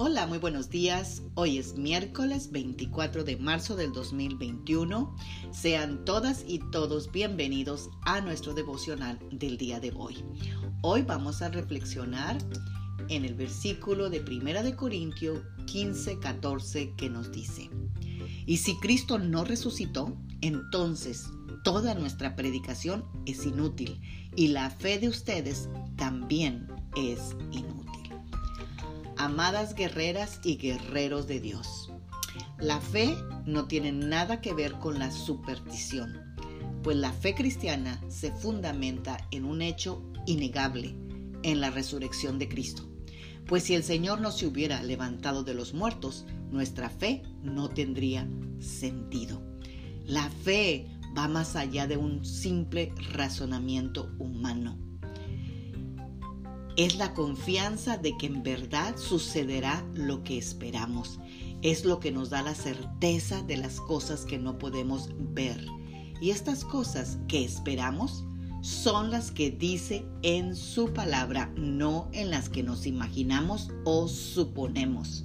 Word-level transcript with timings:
Hola, 0.00 0.28
muy 0.28 0.38
buenos 0.38 0.70
días. 0.70 1.22
Hoy 1.34 1.58
es 1.58 1.74
miércoles 1.76 2.52
24 2.52 3.24
de 3.24 3.36
marzo 3.36 3.74
del 3.74 3.90
2021. 3.92 5.16
Sean 5.50 6.04
todas 6.04 6.44
y 6.46 6.60
todos 6.70 7.10
bienvenidos 7.10 7.90
a 8.02 8.20
nuestro 8.20 8.54
devocional 8.54 9.18
del 9.32 9.58
día 9.58 9.80
de 9.80 9.92
hoy. 9.96 10.24
Hoy 10.82 11.02
vamos 11.02 11.42
a 11.42 11.48
reflexionar 11.48 12.38
en 13.08 13.24
el 13.24 13.34
versículo 13.34 14.08
de 14.08 14.20
1 14.20 14.62
de 14.62 14.76
Corintios 14.76 15.40
15, 15.66 16.20
14 16.20 16.94
que 16.96 17.10
nos 17.10 17.32
dice, 17.32 17.68
y 18.46 18.58
si 18.58 18.78
Cristo 18.78 19.18
no 19.18 19.42
resucitó, 19.42 20.16
entonces 20.42 21.26
toda 21.64 21.96
nuestra 21.96 22.36
predicación 22.36 23.04
es 23.26 23.44
inútil 23.44 24.00
y 24.36 24.46
la 24.46 24.70
fe 24.70 25.00
de 25.00 25.08
ustedes 25.08 25.68
también 25.96 26.68
es 26.94 27.36
inútil 27.50 27.87
amadas 29.18 29.74
guerreras 29.74 30.40
y 30.44 30.56
guerreros 30.56 31.26
de 31.26 31.40
Dios. 31.40 31.92
La 32.58 32.80
fe 32.80 33.16
no 33.46 33.66
tiene 33.66 33.92
nada 33.92 34.40
que 34.40 34.54
ver 34.54 34.72
con 34.74 34.98
la 34.98 35.10
superstición, 35.10 36.34
pues 36.82 36.96
la 36.96 37.12
fe 37.12 37.34
cristiana 37.34 38.00
se 38.08 38.32
fundamenta 38.32 39.26
en 39.30 39.44
un 39.44 39.60
hecho 39.60 40.02
innegable, 40.26 40.94
en 41.42 41.60
la 41.60 41.70
resurrección 41.70 42.38
de 42.38 42.48
Cristo. 42.48 42.88
Pues 43.46 43.64
si 43.64 43.74
el 43.74 43.82
Señor 43.82 44.20
no 44.20 44.30
se 44.30 44.46
hubiera 44.46 44.82
levantado 44.82 45.42
de 45.42 45.54
los 45.54 45.74
muertos, 45.74 46.26
nuestra 46.50 46.88
fe 46.88 47.22
no 47.42 47.68
tendría 47.68 48.28
sentido. 48.60 49.42
La 50.04 50.28
fe 50.30 50.86
va 51.16 51.28
más 51.28 51.56
allá 51.56 51.86
de 51.86 51.96
un 51.96 52.24
simple 52.24 52.92
razonamiento 53.12 54.10
humano 54.18 54.87
es 56.78 56.94
la 56.94 57.12
confianza 57.12 57.98
de 57.98 58.16
que 58.16 58.26
en 58.26 58.44
verdad 58.44 58.96
sucederá 58.96 59.84
lo 59.94 60.22
que 60.22 60.38
esperamos. 60.38 61.18
Es 61.60 61.84
lo 61.84 61.98
que 61.98 62.12
nos 62.12 62.30
da 62.30 62.40
la 62.42 62.54
certeza 62.54 63.42
de 63.42 63.56
las 63.56 63.80
cosas 63.80 64.24
que 64.24 64.38
no 64.38 64.58
podemos 64.58 65.10
ver. 65.34 65.60
Y 66.20 66.30
estas 66.30 66.64
cosas 66.64 67.18
que 67.26 67.44
esperamos 67.44 68.24
son 68.60 69.10
las 69.10 69.32
que 69.32 69.50
dice 69.50 70.06
en 70.22 70.54
su 70.54 70.92
palabra, 70.92 71.52
no 71.56 72.08
en 72.12 72.30
las 72.30 72.48
que 72.48 72.62
nos 72.62 72.86
imaginamos 72.86 73.70
o 73.84 74.06
suponemos. 74.06 75.24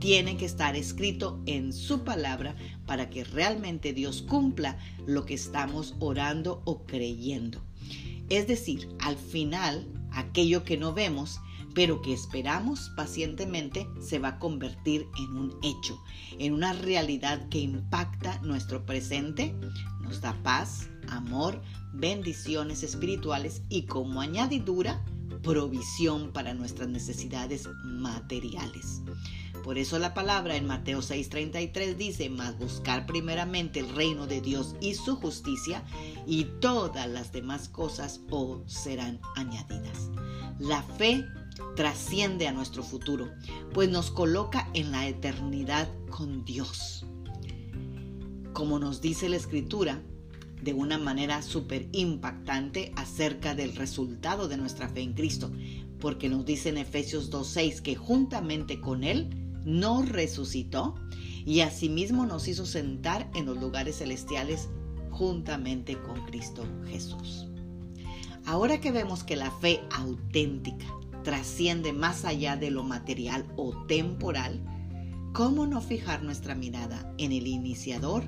Tiene 0.00 0.36
que 0.36 0.44
estar 0.44 0.74
escrito 0.74 1.40
en 1.46 1.72
su 1.72 2.02
palabra 2.02 2.56
para 2.84 3.10
que 3.10 3.22
realmente 3.22 3.92
Dios 3.92 4.22
cumpla 4.22 4.76
lo 5.06 5.24
que 5.24 5.34
estamos 5.34 5.94
orando 6.00 6.62
o 6.64 6.82
creyendo. 6.84 7.62
Es 8.28 8.48
decir, 8.48 8.88
al 8.98 9.16
final 9.16 9.86
aquello 10.14 10.64
que 10.64 10.76
no 10.76 10.92
vemos, 10.92 11.40
pero 11.74 12.00
que 12.02 12.12
esperamos 12.12 12.90
pacientemente, 12.96 13.88
se 14.00 14.18
va 14.18 14.28
a 14.28 14.38
convertir 14.38 15.08
en 15.18 15.36
un 15.36 15.58
hecho, 15.62 16.00
en 16.38 16.54
una 16.54 16.72
realidad 16.72 17.48
que 17.48 17.58
impacta 17.58 18.38
nuestro 18.42 18.86
presente, 18.86 19.54
nos 20.00 20.20
da 20.20 20.34
paz, 20.42 20.88
amor, 21.08 21.60
bendiciones 21.92 22.82
espirituales 22.82 23.62
y 23.68 23.82
como 23.86 24.20
añadidura, 24.20 25.04
provisión 25.42 26.32
para 26.32 26.54
nuestras 26.54 26.88
necesidades 26.88 27.68
materiales. 27.84 29.02
Por 29.64 29.78
eso 29.78 29.98
la 29.98 30.12
palabra 30.12 30.56
en 30.56 30.66
Mateo 30.66 31.00
6:33 31.00 31.96
dice, 31.96 32.28
mas 32.28 32.58
buscar 32.58 33.06
primeramente 33.06 33.80
el 33.80 33.88
reino 33.88 34.26
de 34.26 34.42
Dios 34.42 34.76
y 34.82 34.92
su 34.92 35.16
justicia, 35.16 35.82
y 36.26 36.44
todas 36.60 37.08
las 37.08 37.32
demás 37.32 37.70
cosas 37.70 38.20
os 38.28 38.70
serán 38.70 39.20
añadidas. 39.36 40.10
La 40.58 40.82
fe 40.82 41.24
trasciende 41.76 42.46
a 42.46 42.52
nuestro 42.52 42.82
futuro, 42.82 43.32
pues 43.72 43.88
nos 43.88 44.10
coloca 44.10 44.68
en 44.74 44.92
la 44.92 45.08
eternidad 45.08 45.88
con 46.10 46.44
Dios. 46.44 47.06
Como 48.52 48.78
nos 48.78 49.00
dice 49.00 49.30
la 49.30 49.36
escritura, 49.36 50.02
de 50.62 50.74
una 50.74 50.98
manera 50.98 51.40
súper 51.40 51.88
impactante 51.92 52.92
acerca 52.96 53.54
del 53.54 53.76
resultado 53.76 54.46
de 54.46 54.58
nuestra 54.58 54.90
fe 54.90 55.00
en 55.00 55.14
Cristo, 55.14 55.50
porque 56.00 56.28
nos 56.28 56.44
dice 56.44 56.68
en 56.68 56.76
Efesios 56.76 57.30
2.6 57.30 57.80
que 57.80 57.96
juntamente 57.96 58.78
con 58.78 59.04
Él 59.04 59.43
nos 59.64 60.08
resucitó 60.08 60.94
y 61.44 61.60
asimismo 61.60 62.26
nos 62.26 62.48
hizo 62.48 62.66
sentar 62.66 63.30
en 63.34 63.46
los 63.46 63.58
lugares 63.58 63.98
celestiales 63.98 64.68
juntamente 65.10 66.00
con 66.00 66.24
Cristo 66.26 66.64
Jesús. 66.86 67.46
Ahora 68.46 68.80
que 68.80 68.92
vemos 68.92 69.24
que 69.24 69.36
la 69.36 69.50
fe 69.50 69.80
auténtica 69.90 70.86
trasciende 71.22 71.92
más 71.92 72.24
allá 72.24 72.56
de 72.56 72.70
lo 72.70 72.82
material 72.82 73.46
o 73.56 73.74
temporal, 73.86 74.62
¿cómo 75.32 75.66
no 75.66 75.80
fijar 75.80 76.22
nuestra 76.22 76.54
mirada 76.54 77.12
en 77.18 77.32
el 77.32 77.46
iniciador 77.46 78.24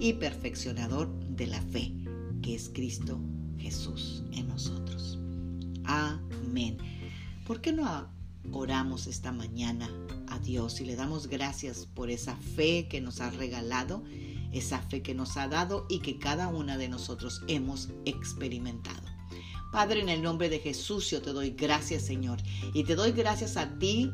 y 0.00 0.14
perfeccionador 0.14 1.08
de 1.28 1.46
la 1.46 1.60
fe, 1.60 1.94
que 2.42 2.54
es 2.54 2.70
Cristo 2.74 3.20
Jesús 3.58 4.24
en 4.32 4.48
nosotros? 4.48 5.18
Amén. 5.84 6.78
¿Por 7.46 7.60
qué 7.60 7.72
no 7.72 8.08
oramos 8.52 9.06
esta 9.06 9.30
mañana 9.30 9.88
Dios 10.50 10.80
y 10.80 10.84
le 10.84 10.96
damos 10.96 11.28
gracias 11.28 11.86
por 11.94 12.10
esa 12.10 12.34
fe 12.34 12.88
que 12.88 13.00
nos 13.00 13.20
ha 13.20 13.30
regalado, 13.30 14.02
esa 14.50 14.80
fe 14.80 15.00
que 15.00 15.14
nos 15.14 15.36
ha 15.36 15.46
dado 15.46 15.86
y 15.88 16.00
que 16.00 16.18
cada 16.18 16.48
una 16.48 16.76
de 16.76 16.88
nosotros 16.88 17.42
hemos 17.46 17.90
experimentado. 18.04 19.08
Padre, 19.70 20.00
en 20.00 20.08
el 20.08 20.22
nombre 20.22 20.48
de 20.48 20.58
Jesús 20.58 21.08
yo 21.08 21.22
te 21.22 21.32
doy 21.32 21.50
gracias, 21.50 22.04
Señor, 22.04 22.40
y 22.74 22.82
te 22.82 22.96
doy 22.96 23.12
gracias 23.12 23.56
a 23.56 23.78
ti 23.78 24.10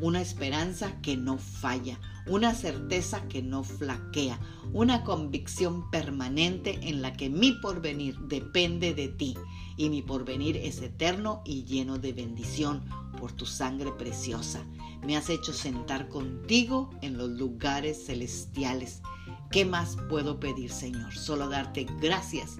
una 0.00 0.20
esperanza 0.20 1.00
que 1.00 1.16
no 1.16 1.38
falla, 1.38 1.98
una 2.28 2.54
certeza 2.54 3.26
que 3.26 3.42
no 3.42 3.64
flaquea, 3.64 4.38
una 4.72 5.02
convicción 5.02 5.90
permanente 5.90 6.78
en 6.82 7.02
la 7.02 7.14
que 7.14 7.28
mi 7.28 7.50
porvenir 7.50 8.16
depende 8.28 8.94
de 8.94 9.08
ti 9.08 9.34
y 9.76 9.90
mi 9.90 10.02
porvenir 10.02 10.56
es 10.56 10.80
eterno 10.82 11.42
y 11.44 11.64
lleno 11.64 11.98
de 11.98 12.12
bendición 12.12 12.84
por 13.20 13.32
tu 13.32 13.46
sangre 13.46 13.92
preciosa. 13.92 14.64
Me 15.06 15.16
has 15.16 15.28
hecho 15.28 15.52
sentar 15.52 16.08
contigo 16.08 16.90
en 17.02 17.18
los 17.18 17.28
lugares 17.30 18.06
celestiales. 18.06 19.02
¿Qué 19.50 19.64
más 19.64 19.96
puedo 20.08 20.40
pedir, 20.40 20.70
Señor? 20.70 21.14
Solo 21.14 21.48
darte 21.48 21.86
gracias 22.00 22.56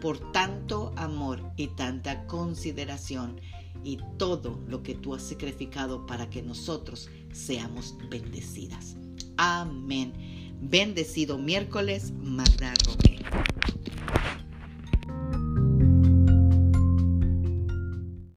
por 0.00 0.32
tanto 0.32 0.92
amor 0.96 1.42
y 1.56 1.68
tanta 1.68 2.26
consideración 2.26 3.40
y 3.84 3.98
todo 4.18 4.60
lo 4.68 4.82
que 4.82 4.94
tú 4.94 5.14
has 5.14 5.22
sacrificado 5.22 6.06
para 6.06 6.28
que 6.28 6.42
nosotros 6.42 7.08
seamos 7.32 7.96
bendecidas. 8.10 8.96
Amén. 9.36 10.12
Bendecido 10.60 11.38
miércoles, 11.38 12.12
Magda 12.12 12.74
Roque. 12.81 12.81